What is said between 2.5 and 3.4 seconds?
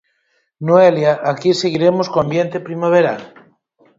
primaveral?